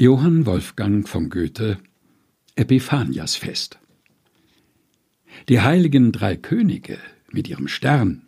Johann 0.00 0.46
Wolfgang 0.46 1.06
von 1.06 1.28
Goethe 1.28 1.76
Epiphaniasfest 2.56 3.78
Die 5.50 5.60
heiligen 5.60 6.10
drei 6.10 6.36
Könige 6.36 6.96
mit 7.30 7.50
ihrem 7.50 7.68
Stern, 7.68 8.22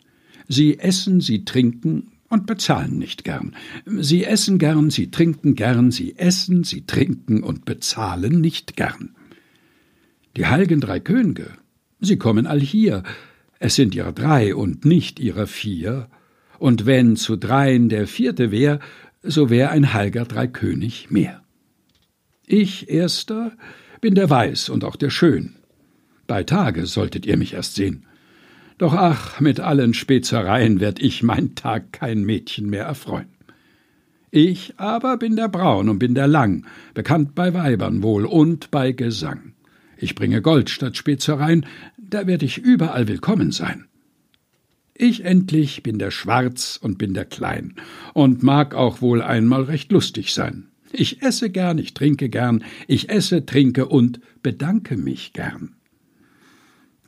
sie 0.48 0.78
essen, 0.78 1.22
sie 1.22 1.46
trinken 1.46 2.12
und 2.28 2.44
bezahlen 2.44 2.98
nicht 2.98 3.24
gern. 3.24 3.56
Sie 3.86 4.22
essen 4.22 4.58
gern, 4.58 4.90
sie 4.90 5.10
trinken 5.10 5.54
gern, 5.54 5.90
sie 5.90 6.18
essen, 6.18 6.62
sie 6.62 6.84
trinken 6.84 7.42
und 7.42 7.64
bezahlen 7.64 8.42
nicht 8.42 8.76
gern. 8.76 9.14
Die 10.36 10.44
heiligen 10.48 10.82
drei 10.82 11.00
Könige, 11.00 11.52
sie 12.00 12.18
kommen 12.18 12.46
all 12.46 12.60
hier, 12.60 13.02
es 13.60 13.76
sind 13.76 13.94
ihrer 13.94 14.12
drei 14.12 14.54
und 14.54 14.84
nicht 14.84 15.18
ihrer 15.18 15.46
vier, 15.46 16.10
und 16.58 16.84
wenn 16.84 17.16
zu 17.16 17.36
dreien 17.36 17.88
der 17.88 18.06
vierte 18.06 18.50
wär, 18.50 18.78
so 19.22 19.48
wär 19.48 19.70
ein 19.70 19.94
heilger 19.94 20.26
Dreikönig 20.26 21.10
mehr. 21.10 21.41
Ich, 22.46 22.88
erster, 22.90 23.52
bin 24.00 24.14
der 24.14 24.28
Weiß 24.28 24.68
und 24.68 24.84
auch 24.84 24.96
der 24.96 25.10
Schön. 25.10 25.54
Bei 26.26 26.42
Tage 26.42 26.86
solltet 26.86 27.26
ihr 27.26 27.36
mich 27.36 27.54
erst 27.54 27.74
sehen. 27.76 28.06
Doch 28.78 28.94
ach, 28.94 29.38
mit 29.40 29.60
allen 29.60 29.94
Spezereien 29.94 30.80
werd 30.80 31.00
ich 31.00 31.22
mein 31.22 31.54
Tag 31.54 31.92
kein 31.92 32.24
Mädchen 32.24 32.68
mehr 32.68 32.84
erfreuen. 32.84 33.28
Ich 34.30 34.74
aber 34.78 35.18
bin 35.18 35.36
der 35.36 35.48
Braun 35.48 35.88
und 35.88 35.98
bin 35.98 36.14
der 36.14 36.26
Lang, 36.26 36.66
bekannt 36.94 37.34
bei 37.34 37.52
Weibern 37.52 38.02
wohl 38.02 38.24
und 38.24 38.70
bei 38.70 38.92
Gesang. 38.92 39.52
Ich 39.98 40.14
bringe 40.14 40.42
Gold 40.42 40.70
statt 40.70 40.96
Spezereien, 40.96 41.66
da 41.98 42.26
werd 42.26 42.42
ich 42.42 42.58
überall 42.58 43.08
willkommen 43.08 43.52
sein. 43.52 43.84
Ich 44.94 45.24
endlich 45.24 45.82
bin 45.82 45.98
der 45.98 46.10
Schwarz 46.10 46.78
und 46.80 46.98
bin 46.98 47.14
der 47.14 47.24
Klein 47.24 47.74
und 48.14 48.42
mag 48.42 48.74
auch 48.74 49.00
wohl 49.00 49.22
einmal 49.22 49.62
recht 49.64 49.92
lustig 49.92 50.34
sein. 50.34 50.71
Ich 50.92 51.22
esse 51.22 51.50
gern, 51.50 51.78
ich 51.78 51.94
trinke 51.94 52.28
gern, 52.28 52.64
ich 52.86 53.08
esse, 53.08 53.46
trinke 53.46 53.86
und 53.86 54.20
bedanke 54.42 54.96
mich 54.96 55.32
gern. 55.32 55.74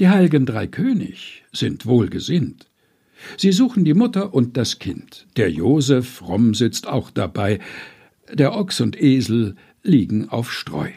Die 0.01 0.09
heiligen 0.09 0.47
drei 0.47 0.67
König 0.67 1.45
sind 1.53 1.87
wohlgesinnt. 1.87 2.69
Sie 3.37 3.53
suchen 3.53 3.85
die 3.85 3.95
Mutter 3.95 4.35
und 4.35 4.57
das 4.57 4.79
Kind. 4.79 5.27
Der 5.37 5.51
Josef 5.51 6.09
fromm 6.09 6.55
sitzt 6.55 6.89
auch 6.89 7.11
dabei. 7.11 7.61
Der 8.33 8.55
Ochs 8.55 8.81
und 8.81 9.01
Esel 9.01 9.55
liegen 9.83 10.29
auf 10.29 10.53
Streu. 10.53 10.91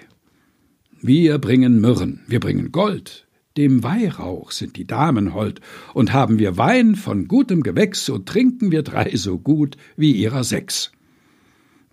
Wir 1.02 1.38
bringen 1.38 1.80
Myrrhen, 1.80 2.22
wir 2.28 2.40
bringen 2.40 2.72
Gold. 2.72 3.28
Dem 3.56 3.84
Weihrauch 3.84 4.52
sind 4.52 4.78
die 4.78 4.86
Damen 4.86 5.34
hold. 5.34 5.62
Und 5.94 6.14
haben 6.14 6.40
wir 6.40 6.58
Wein 6.58 6.96
von 6.96 7.28
gutem 7.28 7.64
Gewächs, 7.64 8.06
so 8.06 8.18
trinken 8.18 8.72
wir 8.72 8.84
drei 8.84 9.16
so 9.16 9.38
gut 9.38 9.78
wie 9.96 10.12
ihrer 10.12 10.44
sechs. 10.44 10.92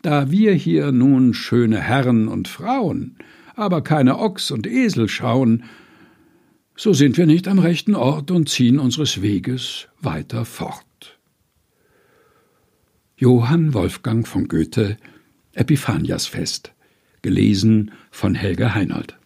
Da 0.05 0.31
wir 0.31 0.53
hier 0.53 0.93
nun 0.93 1.33
schöne 1.33 1.81
Herren 1.81 2.29
und 2.29 2.47
Frauen, 2.47 3.17
aber 3.57 3.81
keine 3.81 4.19
Ochs 4.19 4.51
und 4.51 4.67
Esel 4.67 5.09
schauen, 5.09 5.65
so 6.77 6.93
sind 6.93 7.17
wir 7.17 7.25
nicht 7.25 7.49
am 7.49 7.59
rechten 7.59 7.95
Ort 7.95 8.31
und 8.31 8.51
ziehen 8.51 8.79
unseres 8.79 9.23
Weges 9.23 9.89
weiter 10.03 10.45
fort. 10.45 11.19
Johann 13.17 13.73
Wolfgang 13.73 14.29
von 14.29 14.47
Goethe 14.47 14.99
Epiphaniasfest 15.55 16.75
gelesen 17.23 17.91
von 18.11 18.35
Helge 18.35 18.75
Heinold 18.75 19.17